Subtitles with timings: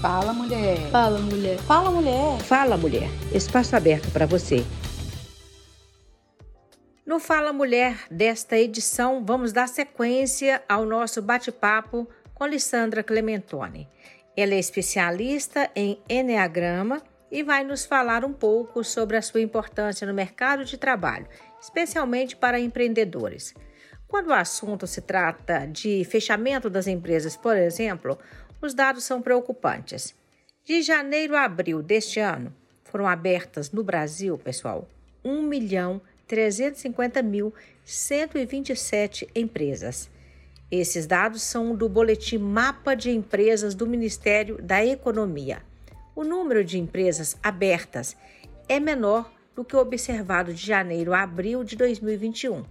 [0.00, 0.90] Fala, mulher.
[0.90, 1.58] Fala, mulher.
[1.58, 2.40] Fala, mulher.
[2.40, 3.08] Fala, mulher.
[3.34, 4.64] Espaço aberto para você.
[7.04, 13.86] No Fala Mulher desta edição, vamos dar sequência ao nosso bate-papo com Lissandra Clementoni.
[14.34, 20.06] Ela é especialista em Enneagrama e vai nos falar um pouco sobre a sua importância
[20.06, 21.26] no mercado de trabalho,
[21.60, 23.52] especialmente para empreendedores.
[24.08, 28.18] Quando o assunto se trata de fechamento das empresas, por exemplo,
[28.60, 30.12] os dados são preocupantes.
[30.64, 34.86] De janeiro a abril deste ano, foram abertas no Brasil, pessoal,
[35.24, 40.10] 1 milhão 350.127 empresas.
[40.70, 45.62] Esses dados são do boletim Mapa de Empresas do Ministério da Economia.
[46.14, 48.16] O número de empresas abertas
[48.68, 52.64] é menor do que o observado de janeiro a abril de 2021,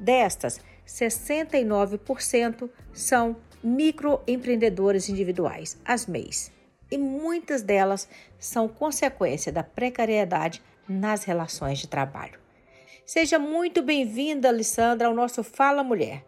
[0.00, 3.36] Destas, 69% são
[3.66, 6.52] microempreendedores individuais, as MEIs,
[6.88, 12.38] e muitas delas são consequência da precariedade nas relações de trabalho.
[13.04, 16.24] Seja muito bem-vinda, Alessandra, ao nosso Fala Mulher.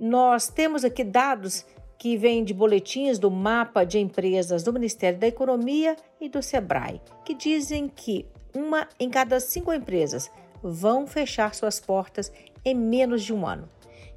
[0.00, 1.66] Nós temos aqui dados
[1.98, 7.02] que vêm de boletins do mapa de empresas do Ministério da Economia e do Sebrae,
[7.22, 10.30] que dizem que uma em cada cinco empresas
[10.62, 12.32] vão fechar suas portas
[12.64, 13.68] em menos de um ano.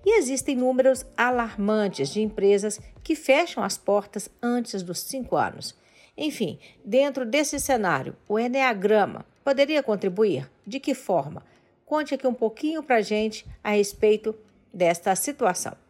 [0.06, 5.75] E existem números alarmantes de empresas que fecham as portas antes dos cinco anos.
[6.16, 10.50] Enfim, dentro desse cenário, o Enneagrama poderia contribuir?
[10.66, 11.44] De que forma?
[11.86, 14.36] Conte aqui um pouquinho para gente a respeito
[14.73, 15.84] desta situação.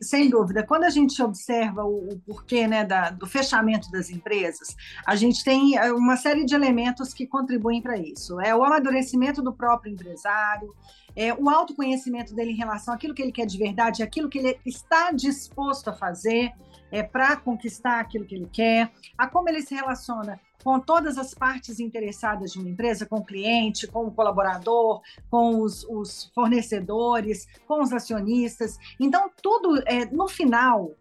[0.00, 4.76] Sem dúvida, quando a gente observa o, o porquê né, da, do fechamento das empresas,
[5.04, 8.40] a gente tem é, uma série de elementos que contribuem para isso.
[8.40, 10.72] É o amadurecimento do próprio empresário,
[11.16, 14.56] é o autoconhecimento dele em relação àquilo que ele quer de verdade, aquilo que ele
[14.64, 16.52] está disposto a fazer
[16.92, 21.34] é, para conquistar aquilo que ele quer, a como ele se relaciona com todas as
[21.34, 27.46] partes interessadas de uma empresa, com o cliente, com o colaborador, com os, os fornecedores,
[27.66, 28.78] com os acionistas.
[28.98, 30.92] Então, tudo, é, no final,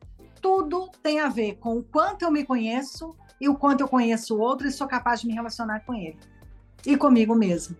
[0.41, 4.35] tudo tem a ver com o quanto eu me conheço e o quanto eu conheço
[4.35, 6.17] o outro e sou capaz de me relacionar com ele
[6.85, 7.75] e comigo mesmo.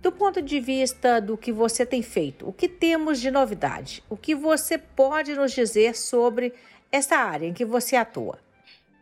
[0.00, 4.02] Do ponto de vista do que você tem feito, o que temos de novidade?
[4.10, 6.52] O que você pode nos dizer sobre
[6.90, 8.38] essa área em que você atua?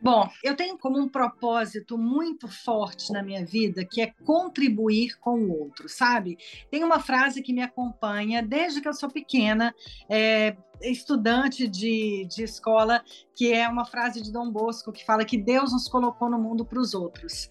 [0.03, 5.39] Bom, eu tenho como um propósito muito forte na minha vida que é contribuir com
[5.39, 6.39] o outro, sabe?
[6.71, 9.75] Tem uma frase que me acompanha desde que eu sou pequena,
[10.09, 15.37] é, estudante de, de escola, que é uma frase de Dom Bosco que fala que
[15.37, 17.51] Deus nos colocou no mundo para os outros.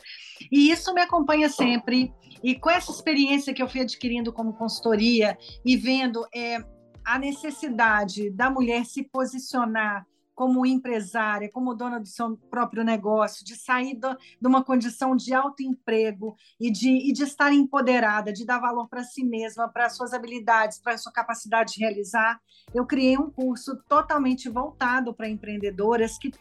[0.52, 2.12] E isso me acompanha sempre.
[2.42, 6.58] E com essa experiência que eu fui adquirindo como consultoria e vendo é,
[7.06, 10.08] a necessidade da mulher se posicionar
[10.40, 15.34] como empresária, como dona do seu próprio negócio, de sair do, de uma condição de
[15.34, 19.90] alto emprego e de, e de estar empoderada, de dar valor para si mesma, para
[19.90, 22.40] suas habilidades, para sua capacidade de realizar,
[22.74, 26.32] eu criei um curso totalmente voltado para empreendedoras que,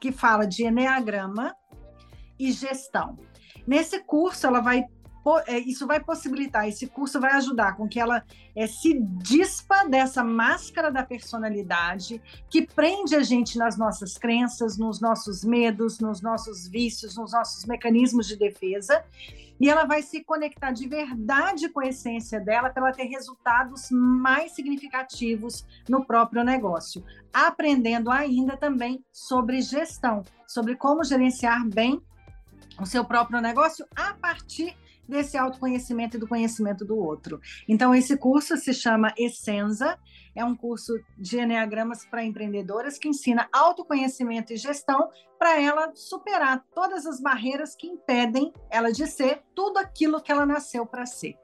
[0.00, 1.52] que fala de Enneagrama
[2.38, 3.18] e gestão.
[3.66, 4.84] Nesse curso, ela vai
[5.66, 8.24] isso vai possibilitar, esse curso vai ajudar com que ela
[8.56, 15.00] é, se dispa dessa máscara da personalidade que prende a gente nas nossas crenças, nos
[15.00, 19.04] nossos medos, nos nossos vícios, nos nossos mecanismos de defesa.
[19.60, 23.90] E ela vai se conectar de verdade com a essência dela para ela ter resultados
[23.90, 27.04] mais significativos no próprio negócio.
[27.32, 32.00] Aprendendo ainda também sobre gestão, sobre como gerenciar bem
[32.80, 34.76] o seu próprio negócio a partir
[35.08, 37.40] desse autoconhecimento e do conhecimento do outro.
[37.66, 39.98] Então, esse curso se chama Essenza,
[40.34, 45.08] é um curso de Enneagramas para empreendedoras que ensina autoconhecimento e gestão
[45.38, 50.44] para ela superar todas as barreiras que impedem ela de ser tudo aquilo que ela
[50.44, 51.36] nasceu para ser.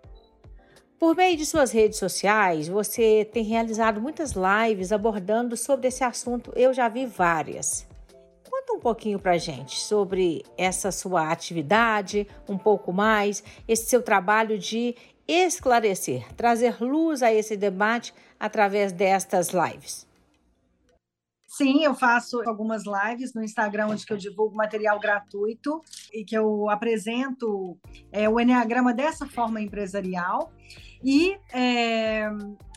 [0.99, 6.52] Por meio de suas redes sociais, você tem realizado muitas lives abordando sobre esse assunto.
[6.55, 7.87] Eu já vi várias.
[8.74, 14.96] Um pouquinho para gente sobre essa sua atividade, um pouco mais, esse seu trabalho de
[15.28, 20.06] esclarecer, trazer luz a esse debate através destas lives.
[21.46, 25.80] Sim, eu faço algumas lives no Instagram onde eu divulgo material gratuito
[26.12, 27.78] e que eu apresento
[28.10, 30.52] é, o Enneagrama dessa forma empresarial.
[31.02, 32.28] E é,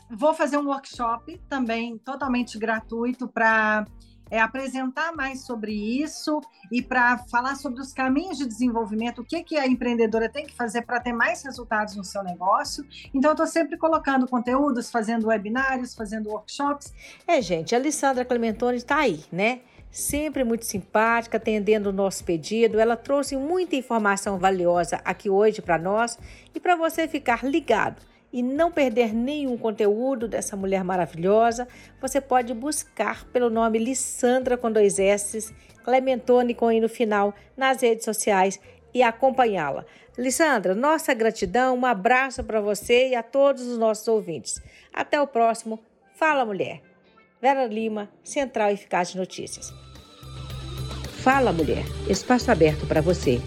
[0.08, 3.84] vou fazer um workshop também totalmente gratuito para
[4.30, 6.40] é, apresentar mais sobre isso
[6.70, 10.54] e para falar sobre os caminhos de desenvolvimento, o que, que a empreendedora tem que
[10.54, 12.84] fazer para ter mais resultados no seu negócio.
[13.14, 16.92] Então, eu estou sempre colocando conteúdos, fazendo webinários, fazendo workshops.
[17.26, 19.60] É, gente, a Alessandra Clementoni está aí, né?
[19.90, 22.78] Sempre muito simpática, atendendo o nosso pedido.
[22.78, 26.18] Ela trouxe muita informação valiosa aqui hoje para nós
[26.54, 28.02] e para você ficar ligado
[28.32, 31.66] e não perder nenhum conteúdo dessa mulher maravilhosa,
[32.00, 35.54] você pode buscar pelo nome Lissandra com dois S,
[35.84, 38.60] Clementone com I no final, nas redes sociais
[38.92, 39.84] e acompanhá-la.
[40.16, 44.60] Lissandra, nossa gratidão, um abraço para você e a todos os nossos ouvintes.
[44.92, 45.80] Até o próximo
[46.14, 46.82] Fala Mulher.
[47.40, 49.72] Vera Lima, Central Eficaz de Notícias.
[51.22, 53.40] Fala Mulher, espaço aberto para você